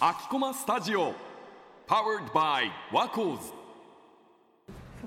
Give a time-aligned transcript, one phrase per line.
[0.00, 1.12] 秋駒スタジオ
[1.86, 3.52] Powered by ワコーズ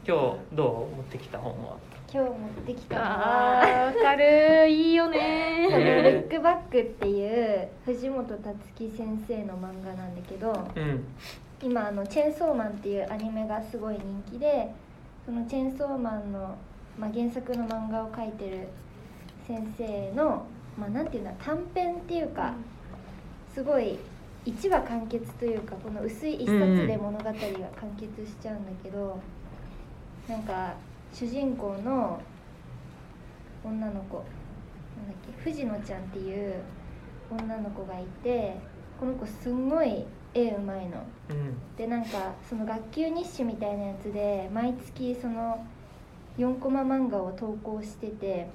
[0.07, 1.75] 今日どう持ってきた本は？
[2.09, 5.67] 今日持ってきたのあはーわかるいいよね。
[5.69, 8.33] ルックバックっていう藤本つ
[8.77, 11.03] 樹先生の漫画なんだけどうん。
[11.61, 14.71] 今あのチェーンソーマンっていうアニメがすごい人気で
[15.25, 16.55] そのチェーンソーマンの、
[16.97, 18.69] まあ、原作の漫画を描いてる
[19.45, 20.45] 先生の、
[20.77, 22.53] まあ、なんていうんだ短編っていうか、
[23.53, 23.97] すごい
[24.45, 27.35] 一話完結というかこの薄い一冊で物語が完
[27.97, 29.19] 結しちゃうんだけど、
[30.27, 30.73] なんか
[31.13, 32.21] 主人公の
[33.63, 34.23] 女の子なんだっ
[35.35, 36.55] け藤野ちゃんっていう
[37.31, 38.55] 女の子がいて
[38.99, 41.03] この子すんごい絵うまいの。
[41.29, 45.65] うんでなんかその学級日誌みたいなやつで毎月その
[46.37, 48.49] 4コマ漫画を投稿してて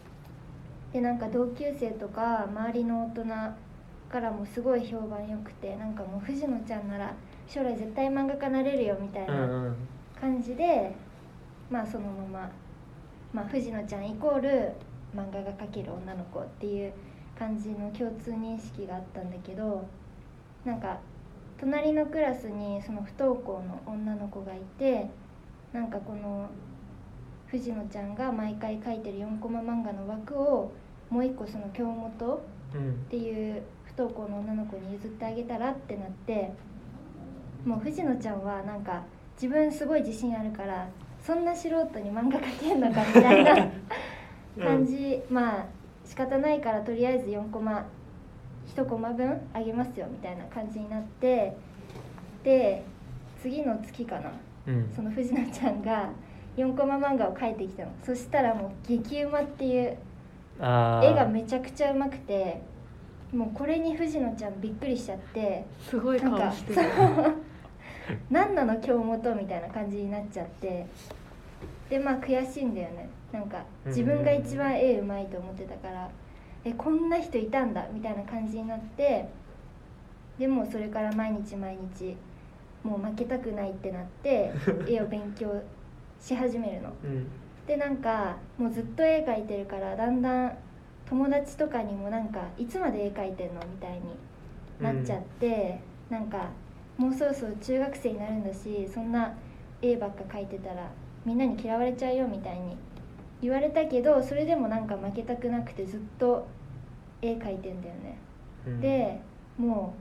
[0.94, 3.24] でなんか同級生とか周りの大人
[4.08, 7.12] からもすごい評判良くてなんかもう藤野ちゃんなら
[7.48, 9.76] 将来絶対漫画家なれるよみたいなん
[10.20, 10.94] 感じで、
[11.68, 12.50] まあそのまま、
[13.32, 14.72] まあ、藤野ちゃんイコール
[15.16, 16.92] 漫画が描ける女の子っていう
[17.36, 19.84] 感じの共通認識があったんだけど
[20.64, 21.00] なんか
[21.58, 25.10] 隣のクラスにその不登校の女の子がいて
[25.72, 26.48] なんかこの
[27.48, 30.72] 藤野ちゃんが毎回描いてる4コマ漫画の枠を
[31.14, 32.42] もう一個その京本
[32.74, 32.90] うん。
[32.90, 36.52] っていう不登校の女の子に譲ってあげたらってなって
[37.64, 39.04] もう藤野ちゃんはなんか
[39.40, 40.88] 自分すごい自信あるから
[41.24, 43.70] そんな素人に漫画描けんのかみたいな
[44.60, 45.66] 感じ、まあ
[46.04, 47.86] 仕方ないからとりあえず4コマ
[48.74, 51.56] 1コマ分あげますよみたいな感じになって
[52.42, 52.82] で
[53.40, 54.32] 次の月かな
[54.66, 54.92] うん。
[54.94, 56.10] その藤野ちゃんが
[56.56, 57.92] 4コマ漫画を描いてきたの。
[58.02, 59.96] そしたらもう激うまっていう
[60.58, 62.60] 絵がめちゃくちゃうまくて
[63.32, 66.80] もうこれに藤野ちゃんびっくりしちゃってすごいなんか顔してる。
[68.30, 70.86] 何なの京本みたいな感じになっちゃって。
[71.88, 73.08] でまあ悔しいんだよね。
[73.32, 76.08] なんか自分が一番絵うまいと思ってたから
[76.64, 79.28] えこんな人いたんだみたいな感じになって
[80.38, 82.16] でもうそれから毎日毎日
[82.84, 84.52] もう負けたくないってなって
[84.88, 85.60] 絵を勉強
[86.20, 86.90] し始めるの。
[87.04, 87.26] うん
[87.66, 90.58] でなんかもうずっと絵描いてるからだんだん
[91.08, 94.00] 友達とかにもなんかいつまで絵描いてんのみたいに
[94.80, 95.78] なっちゃって、
[96.10, 96.48] なんか
[96.96, 99.34] もうそろそろ中学生になるんだしそんな
[99.82, 100.90] 絵ばっか描いてたら
[101.24, 102.76] みんなに嫌われちゃうよみたいに
[103.42, 106.46] 言われたけどそれでもなんか負けたくなくてずっと
[107.20, 108.18] 絵描いてんだよね。
[108.66, 109.20] うんで
[109.58, 109.94] も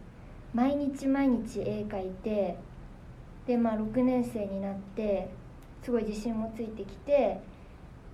[0.53, 2.57] う毎日毎日絵描いて
[3.45, 5.27] でまあ6年生になって
[5.83, 7.39] すごい自信もついてきて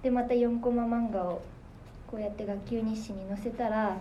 [0.02, 1.42] でまた4コマ漫画を
[2.08, 3.98] こうやって学級日誌に載せたら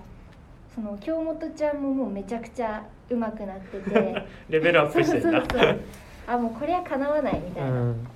[0.74, 4.26] その京本ちゃんももうめちゃくちゃ上手くなってて。
[4.48, 5.40] レベルアップしてんだ。
[5.40, 5.80] そうそうそう。
[6.26, 8.06] あもうこれはかなわないみたいな、うん。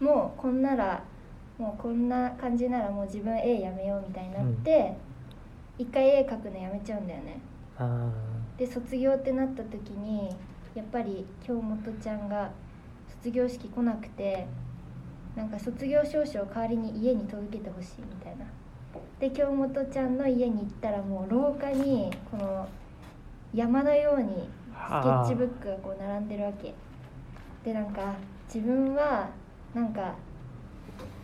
[0.00, 1.02] もうこんなら
[1.58, 4.94] もうこんな感じならもう自分絵やめようみたいになって、
[5.76, 7.40] 一回絵描くのやめちゃうんだよね。
[7.76, 8.10] あ
[8.56, 10.34] で卒業ってなった時に
[10.74, 12.50] やっぱり京本ちゃんが
[13.08, 14.46] 卒業式来なくて
[15.38, 18.44] なんか卒業証書を代わりに家に届けてほしいみたいな。
[19.20, 22.68] で京本ちゃんの家に行ったらもう廊下にこの
[23.54, 26.74] 山のようにスケッチブックがこう並んでるわけ。
[27.64, 28.14] でなんか
[28.52, 29.28] 自分は
[29.74, 30.16] なんか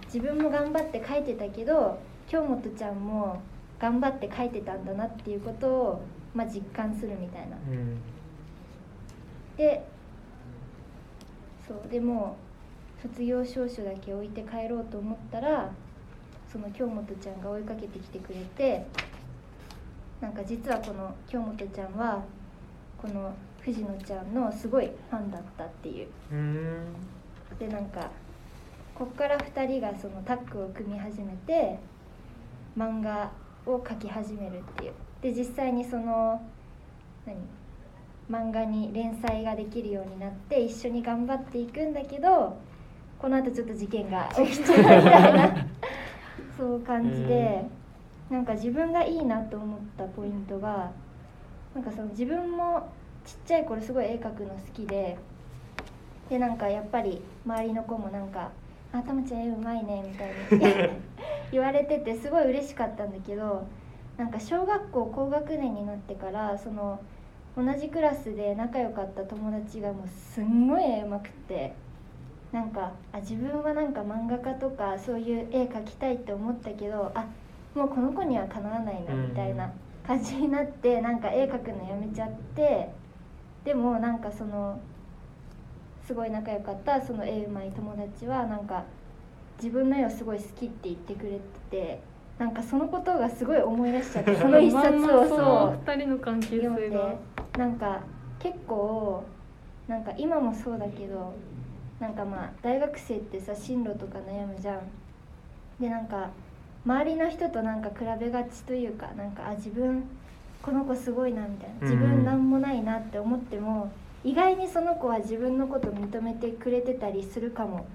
[0.05, 1.99] 自分も頑張って書いてたけど
[2.29, 3.43] 京本ちゃんも
[3.81, 6.03] 頑張って書いてたんだなっていうことを、
[6.35, 7.57] まあ、実感するみたいな。
[7.57, 8.01] ーうん。
[9.57, 9.85] で
[11.67, 11.91] そう。
[11.91, 12.54] でもう
[13.05, 15.71] 卒業証書だけ置いて帰ろうと思ったら
[16.51, 18.87] その京本ちゃんが追いかけてきてくれて
[20.23, 22.25] なんか実はこの京本ちゃんは
[22.97, 26.09] この藤野ちゃんのすごいファンだったっていう。
[26.33, 26.87] うん。
[27.59, 28.11] でなんか
[28.95, 31.79] こっから2人がそのタッグを組み始めて
[32.79, 33.31] 漫画
[33.67, 34.93] を描き始めるっていう。
[35.21, 36.41] で実際にその
[37.27, 37.37] 何
[38.31, 42.57] 漫画に連載ができるようになって一緒に頑張っていくんだけど
[43.19, 45.57] このあとちょっと事件が 起きちゃうみたいな。
[46.57, 47.65] そう感じで、
[48.31, 50.91] なんか自分がいいなと思ったポイントが
[51.75, 52.89] なんかその自分も
[53.25, 55.17] ちっちゃい頃すごい絵描くの好きで
[56.29, 58.51] でなんかやっぱり周りの子もなんか
[58.93, 60.91] 「あたまちゃん絵うまいね」みたいに
[61.53, 63.67] 言われててすごい嬉しかったんだけど
[64.17, 67.01] なんか小学校高学年になってからその
[67.57, 71.75] 同じクラスで仲良かった友達がもうすんごい絵うまくって
[72.55, 77.27] なんかあ自分はなんか漫画家とかそういう絵描きたいって思ったけどあ
[77.75, 79.73] もうこの子にはかなわないなみたいな
[80.07, 82.91] 感じになってなんか絵描くのやめちゃって
[83.65, 84.79] でもなんかその
[86.07, 88.85] すごい仲良かったその絵うまい友達はなんか
[89.61, 91.41] 自分の絵をすごい好きって言ってくれて
[91.73, 92.01] て
[92.39, 97.15] なんかそのことがすごい思い出しちゃって その一冊をそう二人の関係読んで性が
[97.59, 98.01] なんか
[98.39, 99.25] 結構
[99.89, 101.33] なんか今もそうだけど
[102.01, 104.81] なんかまあ大学生ってさ進路とか悩むじゃん。
[105.81, 106.31] でなんか
[106.85, 110.05] 周りの人となんか比べがちというかなんかあ自分
[110.63, 111.75] この子すごいなみたいな。
[111.83, 113.91] 自分なんもないなって思っても、
[114.25, 117.87] 意外にその子は自分のこと認めてくれてたりするかも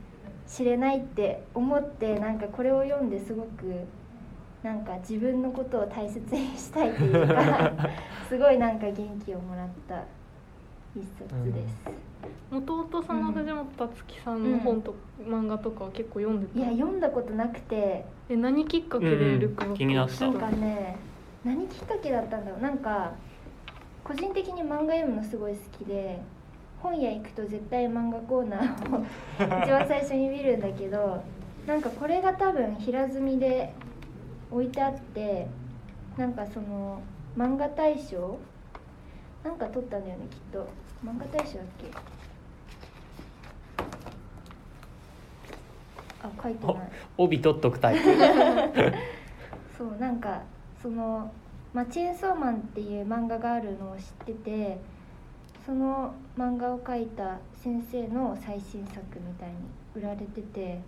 [0.47, 3.87] しれないって思ってなんかこれを読んですごく
[4.61, 7.71] なんか自分のことを大切にしたいというか
[8.29, 10.03] すごいなんか元気をもらった
[10.95, 12.53] 一冊です。
[12.53, 16.59] もともとその藤本つ樹さんの本と、漫画とかは結構読んでた。
[16.59, 18.05] いや読んだことなくて。
[18.29, 20.27] え何きっかけでうんルク気になった。
[20.27, 20.97] なんかね
[21.43, 22.61] 何きっかけだったんだろう。
[22.61, 23.13] なんか
[24.03, 26.19] 個人的に漫画読むのすごい好きで
[26.81, 29.05] 本屋行くと絶対漫画コーナーを
[29.63, 31.21] 一番最初に見るんだけど
[31.67, 33.73] なんかこれが多分平積みで
[34.49, 35.47] 置いてあって
[36.17, 37.01] なんかその
[37.37, 38.39] 漫画大賞
[39.43, 40.67] なんか取ったんだよねきっと。
[41.05, 41.87] 漫画大賞だっけ？
[46.21, 46.75] あ書いてない。
[47.17, 48.01] 帯取っとくタイプ。
[49.77, 50.41] そうなんか
[50.81, 51.31] その、
[51.73, 54.77] まあ、チェーンソーマンっていう漫画があるのを知ってて
[55.65, 59.55] その漫画を描いた先生の最新作みたいに
[59.95, 60.81] 売られてて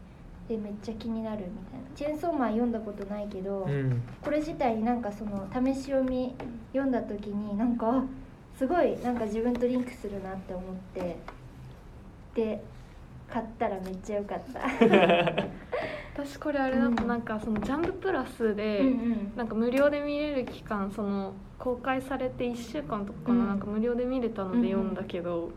[0.49, 1.85] でめっちゃ気になるみたいな。
[1.95, 4.01] チェーンソーマン読んだことないけど、うん。
[4.21, 6.35] これ自体になんかその試し読み
[6.73, 8.03] 読んだ時になんかあ
[8.57, 11.17] すごいなんか自分とリンクするなって思って
[12.35, 12.63] で
[13.31, 14.59] 買ったらめっちゃ良かった。
[16.13, 18.83] 私これあれだとうんなんかそのジャンププラスで、
[19.35, 23.59] なんか無料で見れる期間その公開されて1週間とかかな,、うん。
[23.59, 25.51] か無料で見れたので読んだけど、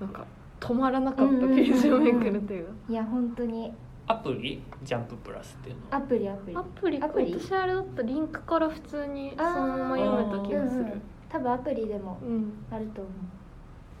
[0.00, 0.24] なんか
[0.60, 2.66] 止まらなかったページをめくるという。
[2.66, 3.72] か、いや本当に。
[4.06, 4.62] アプリ？
[4.82, 6.56] ジャンププラスっていうのアプリアプリ。
[6.56, 7.02] アプリ？
[7.02, 7.38] アプリ。
[7.38, 10.80] 私あれだったリンクから普通にそのまま読めた気がする。
[10.80, 12.52] うんうん多分アプリでもうん。
[12.70, 13.10] あると思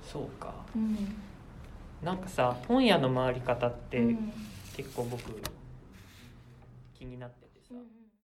[0.02, 0.52] そうか。
[0.74, 0.96] う、うん。
[2.02, 4.32] なんかさ本屋の回り方ってうん。
[4.76, 5.22] 結構僕
[6.98, 7.97] 気になっててさ、うん